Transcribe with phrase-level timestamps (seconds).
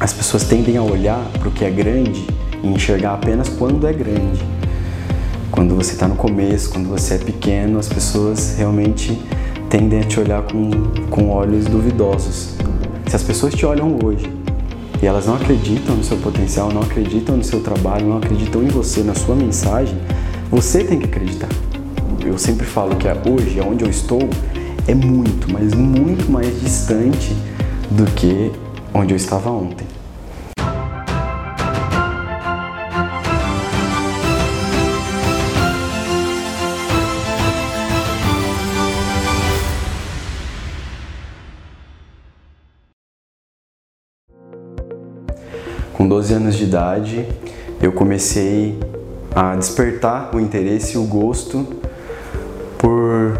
[0.00, 2.26] as pessoas tendem a olhar para o que é grande
[2.62, 4.42] e enxergar apenas quando é grande.
[5.50, 9.20] Quando você está no começo, quando você é pequeno, as pessoas realmente
[9.70, 10.70] tendem a te olhar com,
[11.10, 12.56] com olhos duvidosos.
[13.06, 14.30] Se as pessoas te olham hoje
[15.00, 18.68] e elas não acreditam no seu potencial, não acreditam no seu trabalho, não acreditam em
[18.68, 19.96] você, na sua mensagem,
[20.50, 21.48] você tem que acreditar.
[22.24, 24.28] Eu sempre falo que hoje, onde eu estou,
[24.88, 27.36] é muito, mas muito mais distante
[27.90, 28.50] do que
[28.94, 29.86] onde eu estava ontem.
[45.92, 47.26] Com 12 anos de idade,
[47.80, 48.78] eu comecei
[49.34, 51.66] a despertar o interesse e o gosto
[52.78, 53.38] por,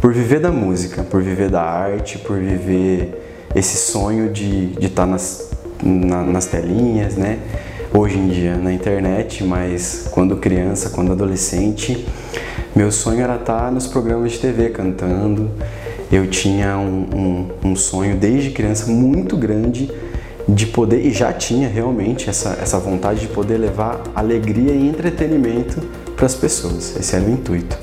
[0.00, 3.25] por viver da música, por viver da arte, por viver
[3.56, 5.48] esse sonho de estar de tá nas,
[5.82, 7.38] na, nas telinhas, né?
[7.94, 12.06] Hoje em dia na internet, mas quando criança, quando adolescente,
[12.74, 15.50] meu sonho era estar tá nos programas de TV cantando.
[16.12, 19.90] Eu tinha um, um, um sonho desde criança muito grande
[20.46, 25.80] de poder, e já tinha realmente essa, essa vontade de poder levar alegria e entretenimento
[26.14, 26.94] para as pessoas.
[26.96, 27.76] Esse era o intuito.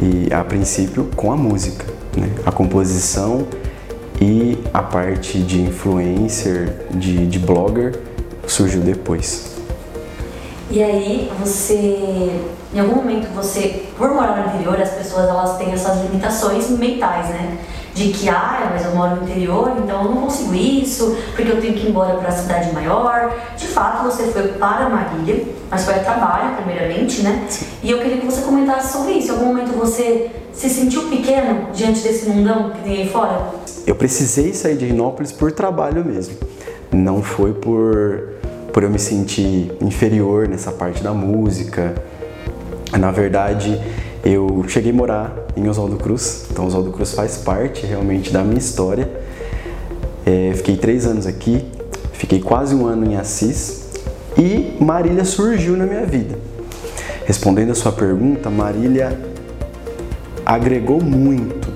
[0.00, 1.84] E a princípio com a música,
[2.16, 2.30] né?
[2.44, 3.46] a composição
[4.20, 7.98] e a parte de influencer, de, de blogger
[8.46, 9.56] surgiu depois.
[10.70, 12.40] E aí, você,
[12.74, 17.28] em algum momento, você, por morar no interior, as pessoas elas têm essas limitações mentais,
[17.28, 17.58] né?
[17.96, 21.58] De que, ah, mas eu moro no interior, então eu não consigo isso, porque eu
[21.58, 23.34] tenho que ir embora para a cidade maior.
[23.56, 27.48] De fato, você foi para Marília, mas foi a trabalho, primeiramente, né?
[27.82, 29.28] E eu queria que você comentasse sobre isso.
[29.28, 33.40] Em algum momento você se sentiu pequeno diante desse mundão que tem aí fora?
[33.86, 36.36] Eu precisei sair de Rinópolis por trabalho mesmo.
[36.92, 38.34] Não foi por,
[38.74, 41.94] por eu me sentir inferior nessa parte da música.
[42.92, 43.80] Na verdade,
[44.28, 48.58] eu cheguei a morar em Oswaldo Cruz, então Oswaldo Cruz faz parte realmente da minha
[48.58, 49.08] história.
[50.24, 51.64] É, fiquei três anos aqui,
[52.12, 53.84] fiquei quase um ano em Assis
[54.36, 56.36] e Marília surgiu na minha vida.
[57.24, 59.16] Respondendo a sua pergunta, Marília
[60.44, 61.68] agregou muito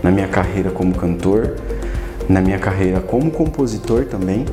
[0.00, 1.56] na minha carreira como cantor,
[2.28, 4.44] na minha carreira como compositor também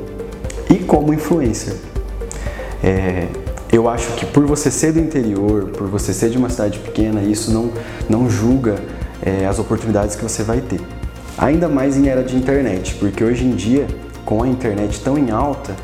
[0.71, 1.75] e como influencer.
[2.83, 3.27] É,
[3.73, 7.23] eu acho que por você ser do interior, por você ser de uma cidade pequena,
[7.23, 7.71] isso não,
[8.07, 8.75] não julga
[9.19, 10.79] é, as oportunidades que você vai ter.
[11.35, 13.87] Ainda mais em era de internet, porque hoje em dia,
[14.23, 15.75] com a internet tão em alta,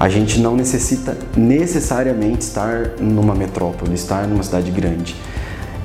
[0.00, 5.14] a gente não necessita necessariamente estar numa metrópole, estar numa cidade grande.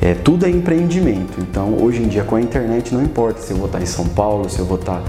[0.01, 1.39] É, tudo é empreendimento.
[1.39, 4.07] Então, hoje em dia, com a internet, não importa se eu vou estar em São
[4.07, 5.03] Paulo, se eu vou estar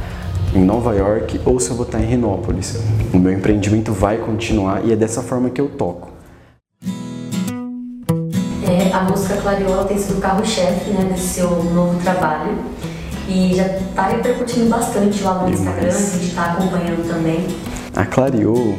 [0.54, 2.76] em Nova York ou se eu vou estar em Renópolis.
[3.14, 6.09] O meu empreendimento vai continuar e é dessa forma que eu toco
[9.00, 12.58] a música Clareou tem sido o carro-chefe né, desse seu novo trabalho
[13.26, 17.46] e já está repercutindo bastante lá no Instagram, a gente está acompanhando também.
[17.96, 18.78] A Clareou,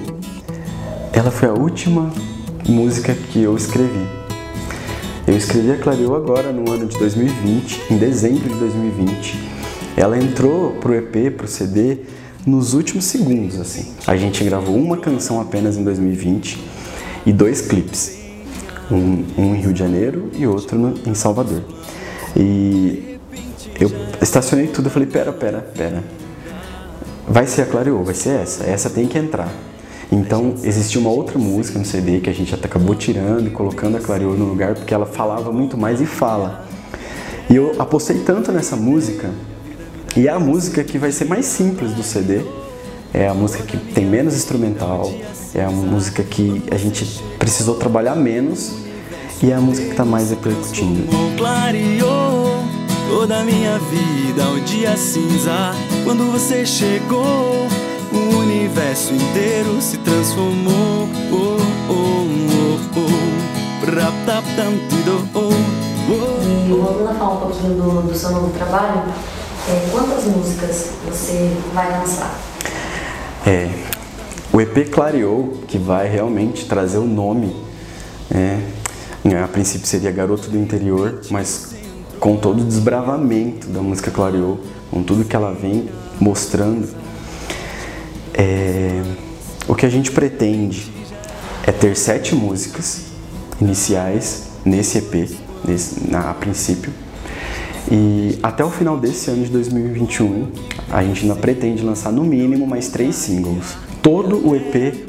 [1.12, 2.12] ela foi a última
[2.68, 4.08] música que eu escrevi.
[5.26, 9.40] Eu escrevi a Clareou agora no ano de 2020, em dezembro de 2020.
[9.98, 12.02] Ela entrou pro EP, pro CD,
[12.46, 13.92] nos últimos segundos, assim.
[14.06, 16.60] A gente gravou uma canção apenas em 2020
[17.26, 18.21] e dois clipes
[18.92, 21.64] um, um em Rio de Janeiro e outro no, em Salvador.
[22.36, 23.20] E
[23.80, 23.92] eu
[24.22, 26.04] estacionei tudo, eu falei, pera, pera, pera.
[27.28, 29.52] Vai ser a Clareou, vai ser essa, essa tem que entrar.
[30.12, 34.00] Então existia uma outra música no CD que a gente acabou tirando e colocando a
[34.00, 36.66] Clareou no lugar porque ela falava muito mais e fala.
[37.50, 39.30] E eu apostei tanto nessa música,
[40.16, 42.42] e é a música que vai ser mais simples do CD,
[43.14, 45.12] é a música que tem menos instrumental,
[45.54, 47.06] é a música que a gente
[47.38, 48.74] precisou trabalhar menos
[49.44, 51.04] e é a música que está mais repercutindo.
[53.10, 55.74] Toda a minha vida o dia cinza
[56.04, 57.68] quando você chegou.
[58.14, 61.08] O universo inteiro se transformou.
[61.32, 61.58] Oh,
[61.90, 62.28] oh,
[62.96, 63.12] oh, oh.
[66.68, 69.04] E vamos lá falar um pouquinho do, do seu novo trabalho.
[69.70, 72.51] É, quantas músicas você vai lançar?
[73.46, 73.70] É,
[74.54, 77.56] o EP clareou, que vai realmente trazer o nome,
[78.30, 79.44] né?
[79.44, 81.74] a princípio seria Garoto do Interior, mas
[82.20, 84.60] com todo o desbravamento da música clareou,
[84.92, 85.90] com tudo que ela vem
[86.20, 86.88] mostrando,
[88.34, 89.02] é...
[89.68, 90.92] o que a gente pretende
[91.66, 93.06] é ter sete músicas
[93.60, 95.32] iniciais nesse EP,
[95.66, 96.92] nesse, na, a princípio,
[97.90, 100.48] e até o final desse ano de 2021,
[100.90, 105.08] a gente ainda pretende lançar no mínimo mais três singles todo o EP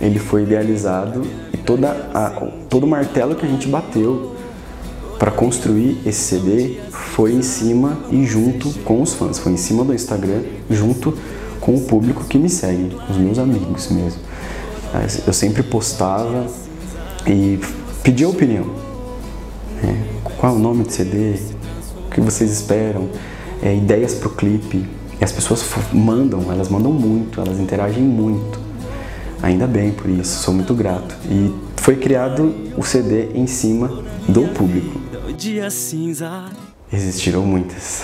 [0.00, 1.22] ele foi idealizado
[1.52, 2.30] e toda a,
[2.68, 4.34] todo o martelo que a gente bateu
[5.18, 9.82] para construir esse CD foi em cima e junto com os fãs, foi em cima
[9.82, 11.16] do Instagram, junto
[11.60, 14.20] com o público que me segue, os meus amigos mesmo.
[15.26, 16.46] Eu sempre postava
[17.26, 17.58] e
[18.02, 18.66] pedia opinião.
[19.82, 19.94] É,
[20.36, 21.55] qual é o nome do CD?
[22.16, 23.10] Que vocês esperam?
[23.62, 24.88] É, ideias para o clipe.
[25.20, 28.58] E as pessoas mandam, elas mandam muito, elas interagem muito.
[29.42, 31.14] Ainda bem por isso, sou muito grato.
[31.30, 34.98] E foi criado o CD em cima do público.
[36.90, 38.02] Existiram muitas,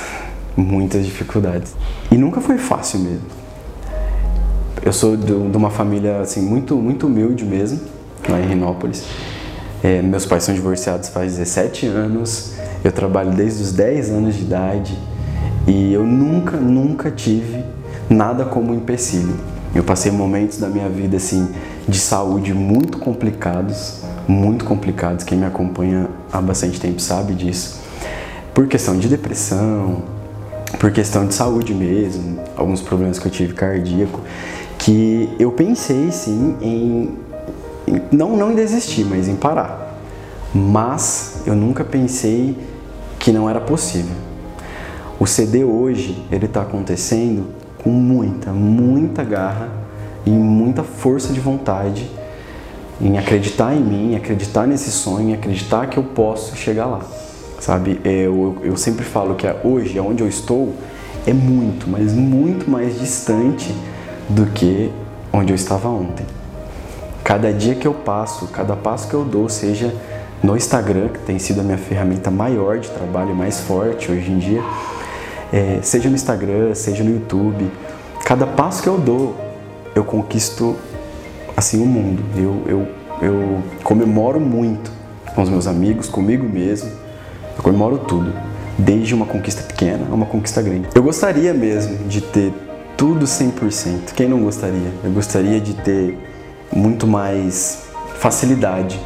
[0.55, 1.75] muitas dificuldades.
[2.11, 3.27] E nunca foi fácil mesmo.
[4.85, 7.81] Eu sou de uma família assim muito, muito humilde mesmo,
[8.29, 9.05] lá em Rinópolis.
[9.83, 12.53] É, meus pais são divorciados faz 17 anos.
[12.85, 14.99] Eu trabalho desde os 10 anos de idade
[15.67, 17.65] e eu nunca, nunca tive
[18.11, 19.37] nada como empecilho.
[19.75, 21.49] Eu passei momentos da minha vida assim
[21.89, 25.25] de saúde muito complicados, muito complicados.
[25.25, 27.81] Quem me acompanha há bastante tempo sabe disso.
[28.53, 30.03] Por questão de depressão,
[30.79, 34.21] por questão de saúde mesmo, alguns problemas que eu tive cardíaco,
[34.79, 37.11] que eu pensei sim em,
[37.87, 39.97] em não não em desistir, mas em parar.
[40.55, 42.57] Mas eu nunca pensei
[43.19, 44.15] que não era possível.
[45.19, 47.47] O CD hoje, ele está acontecendo
[47.83, 49.69] com muita, muita garra
[50.27, 52.11] e muita força de vontade
[53.01, 57.01] em acreditar em mim, acreditar nesse sonho, acreditar que eu posso chegar lá.
[57.61, 60.75] Sabe, eu, eu sempre falo que hoje, onde eu estou,
[61.27, 63.75] é muito, mas muito mais distante
[64.29, 64.91] do que
[65.33, 66.27] onde eu estava ontem.
[67.23, 69.95] Cada dia que eu passo, cada passo que eu dou, seja
[70.43, 74.39] no Instagram, que tem sido a minha ferramenta maior de trabalho, mais forte hoje em
[74.39, 74.63] dia,
[75.53, 77.71] é, seja no Instagram, seja no YouTube,
[78.25, 79.37] cada passo que eu dou,
[79.95, 80.77] eu conquisto
[81.57, 82.23] assim o mundo.
[82.37, 82.89] Eu, eu,
[83.21, 84.91] eu comemoro muito
[85.35, 86.91] com os meus amigos, comigo mesmo.
[87.57, 88.33] Eu comemoro tudo,
[88.79, 90.89] desde uma conquista pequena a uma conquista grande.
[90.95, 92.53] Eu gostaria mesmo de ter
[92.97, 94.13] tudo 100%.
[94.15, 94.91] Quem não gostaria?
[95.05, 96.19] Eu gostaria de ter
[96.73, 97.85] muito mais
[98.19, 98.99] facilidade.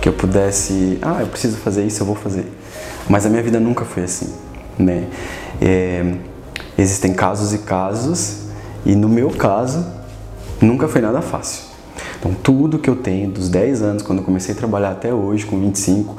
[0.00, 2.46] Que eu pudesse, ah, eu preciso fazer isso, eu vou fazer.
[3.08, 4.48] Mas a minha vida nunca foi assim
[4.78, 5.08] né?
[5.60, 6.14] É,
[6.76, 8.44] existem casos e casos,
[8.86, 9.84] e no meu caso,
[10.60, 11.64] nunca foi nada fácil.
[12.18, 15.44] Então, tudo que eu tenho dos 10 anos, quando eu comecei a trabalhar até hoje,
[15.44, 16.16] com 25,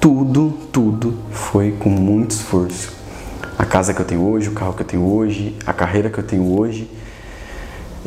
[0.00, 2.92] tudo, tudo foi com muito esforço.
[3.58, 6.18] A casa que eu tenho hoje, o carro que eu tenho hoje, a carreira que
[6.18, 6.90] eu tenho hoje,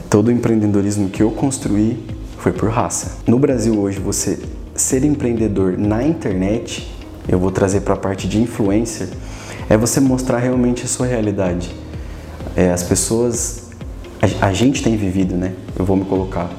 [0.10, 2.04] todo o empreendedorismo que eu construí
[2.39, 3.18] foi por raça.
[3.25, 4.39] No Brasil hoje, você
[4.75, 6.92] ser empreendedor na internet,
[7.27, 9.07] eu vou trazer para a parte de influencer,
[9.69, 11.74] é você mostrar realmente a sua realidade.
[12.56, 13.69] É, as pessoas,
[14.22, 15.54] a, a, gente tem vivido, né?
[15.77, 16.50] Eu vou me colocar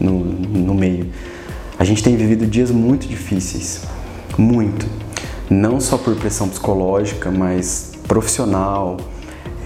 [0.00, 1.10] no, no meio.
[1.78, 3.82] A gente tem vivido dias muito difíceis,
[4.38, 4.86] muito.
[5.50, 8.96] Não só por pressão psicológica, mas profissional.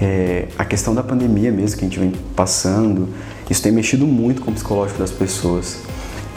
[0.00, 3.08] É, a questão da pandemia mesmo que a gente vem passando,
[3.50, 5.78] isso tem mexido muito com o psicológico das pessoas.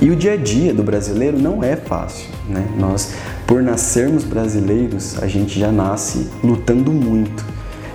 [0.02, 2.68] E o dia a dia do brasileiro não é fácil, né?
[2.76, 3.14] Nós,
[3.46, 7.46] por nascermos brasileiros, a gente já nasce lutando muito.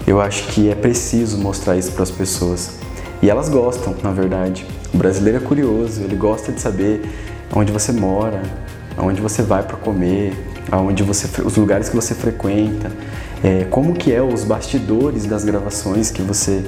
[0.06, 2.76] Eu acho que é preciso mostrar isso para as pessoas.
[3.20, 4.64] E elas gostam, na verdade.
[4.94, 7.02] O brasileiro é curioso, ele gosta de saber
[7.52, 8.40] onde você mora,
[8.96, 10.32] aonde você vai para comer,
[10.70, 12.92] aonde você, os lugares que você frequenta,
[13.42, 16.64] é, como que é os bastidores das gravações que você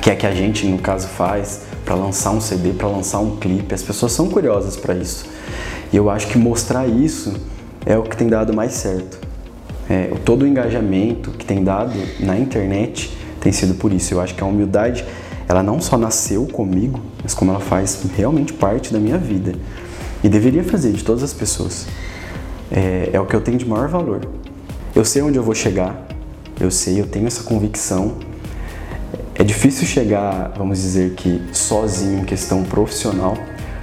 [0.00, 3.36] que é que a gente no caso faz para lançar um CD, para lançar um
[3.36, 3.72] clipe.
[3.72, 5.24] As pessoas são curiosas para isso.
[5.92, 7.32] E eu acho que mostrar isso
[7.86, 9.20] é o que tem dado mais certo.
[9.88, 14.12] É, todo o engajamento que tem dado na internet tem sido por isso.
[14.12, 15.04] Eu acho que a humildade,
[15.48, 19.52] ela não só nasceu comigo, mas como ela faz realmente parte da minha vida.
[20.24, 21.86] E deveria fazer de todas as pessoas.
[22.68, 24.26] É, é o que eu tenho de maior valor.
[24.92, 26.04] Eu sei onde eu vou chegar,
[26.58, 28.16] eu sei, eu tenho essa convicção
[29.38, 33.36] é difícil chegar, vamos dizer que sozinho em questão profissional,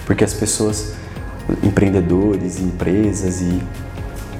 [0.05, 0.93] porque as pessoas,
[1.63, 3.61] empreendedores, empresas e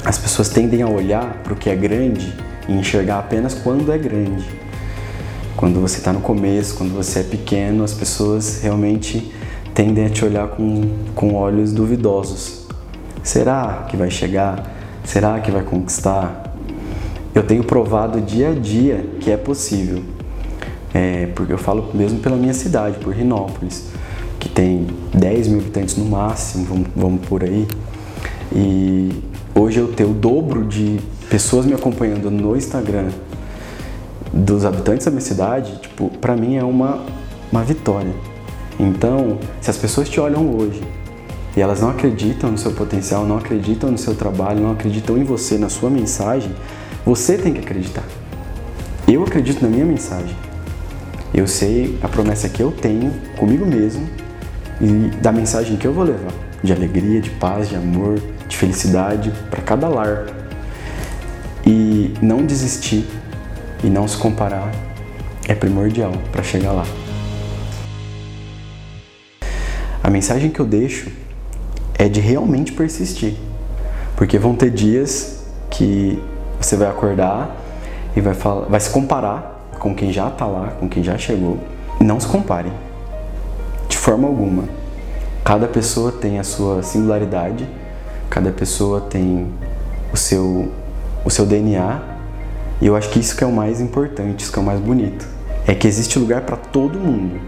[0.03, 2.33] as pessoas tendem a olhar para o que é grande
[2.67, 4.43] e enxergar apenas quando é grande.
[5.55, 9.31] Quando você está no começo, quando você é pequeno, as pessoas realmente
[9.73, 10.81] tendem a te olhar com,
[11.13, 12.65] com olhos duvidosos.
[13.21, 14.63] Será que vai chegar?
[15.03, 16.55] Será que vai conquistar?
[17.35, 20.03] Eu tenho provado dia a dia que é possível.
[20.93, 23.87] É, porque eu falo mesmo pela minha cidade, por Rinópolis,
[24.39, 27.67] que tem 10 mil habitantes no máximo, vamos, vamos por aí.
[28.55, 29.11] E
[29.55, 33.09] hoje eu tenho o dobro de pessoas me acompanhando no Instagram
[34.31, 37.03] dos habitantes da minha cidade, tipo, para mim é uma,
[37.51, 38.13] uma vitória.
[38.79, 40.81] Então, se as pessoas te olham hoje
[41.55, 45.23] e elas não acreditam no seu potencial, não acreditam no seu trabalho, não acreditam em
[45.23, 46.51] você, na sua mensagem,
[47.05, 48.03] você tem que acreditar.
[49.07, 50.35] Eu acredito na minha mensagem.
[51.33, 54.07] Eu sei a promessa que eu tenho comigo mesmo
[54.79, 56.31] e da mensagem que eu vou levar
[56.63, 60.27] de alegria, de paz, de amor, de felicidade para cada lar.
[61.65, 63.05] E não desistir
[63.83, 64.71] e não se comparar
[65.47, 66.85] é primordial para chegar lá.
[70.03, 71.09] A mensagem que eu deixo
[71.97, 73.35] é de realmente persistir,
[74.15, 76.21] porque vão ter dias que
[76.59, 77.55] você vai acordar
[78.15, 79.52] e vai, falar, vai se comparar
[79.83, 81.59] com quem já está lá, com quem já chegou.
[81.99, 82.71] Não se compare,
[83.89, 84.63] de forma alguma.
[85.43, 87.67] Cada pessoa tem a sua singularidade,
[88.29, 89.45] cada pessoa tem
[90.13, 90.71] o seu,
[91.25, 92.01] o seu DNA,
[92.81, 94.79] e eu acho que isso que é o mais importante, isso que é o mais
[94.79, 95.27] bonito.
[95.67, 97.41] É que existe lugar para todo mundo.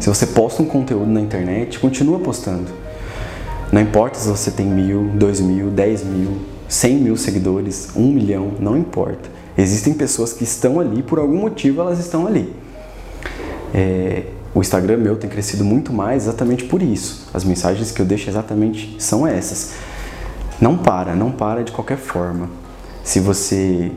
[0.00, 2.72] Se você posta um conteúdo na internet, continua postando.
[3.70, 6.38] Não importa se você tem mil, dois mil, dez mil,
[6.68, 9.30] cem mil seguidores, um milhão, não importa.
[9.56, 12.54] Existem pessoas que estão ali, por algum motivo elas estão ali.
[13.74, 17.28] É, o Instagram meu tem crescido muito mais exatamente por isso.
[17.32, 19.72] As mensagens que eu deixo exatamente são essas.
[20.60, 22.48] Não para, não para de qualquer forma.
[23.02, 23.90] Se você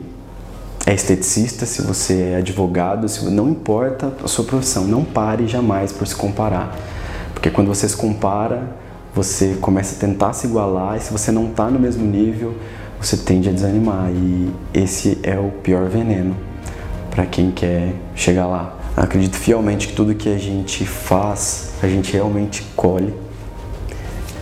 [0.86, 5.92] é esteticista, se você é advogado, se não importa a sua profissão, não pare jamais
[5.92, 6.76] por se comparar.
[7.34, 8.68] Porque quando você se compara,
[9.16, 12.54] você começa a tentar se igualar e se você não está no mesmo nível,
[13.00, 16.36] você tende a desanimar e esse é o pior veneno
[17.10, 18.76] para quem quer chegar lá.
[18.94, 23.14] Acredito fielmente que tudo que a gente faz, a gente realmente colhe.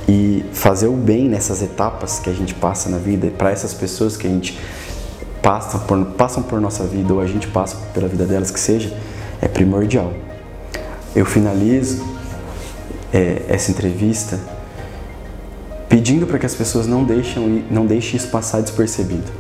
[0.09, 4.16] E fazer o bem nessas etapas que a gente passa na vida, para essas pessoas
[4.16, 4.59] que a gente
[5.40, 8.93] passa por, passam por nossa vida ou a gente passa pela vida delas, que seja,
[9.40, 10.12] é primordial.
[11.14, 12.04] Eu finalizo
[13.12, 14.53] é, essa entrevista
[15.95, 19.31] pedindo para que as pessoas não, deixem, não deixem isso passar despercebido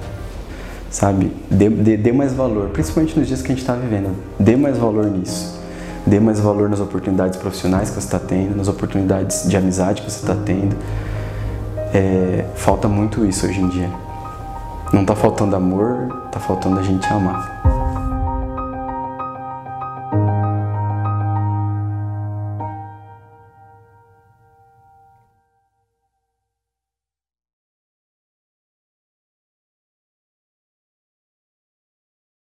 [0.88, 1.32] sabe?
[1.50, 4.14] Dê, dê, dê mais valor, principalmente nos dias que a gente está vivendo.
[4.38, 5.60] Dê mais valor nisso.
[6.06, 10.08] Dê mais valor nas oportunidades profissionais que você está tendo, nas oportunidades de amizade que
[10.08, 10.76] você está tendo.
[11.92, 13.90] É, falta muito isso hoje em dia.
[14.92, 17.83] Não está faltando amor, está faltando a gente amar.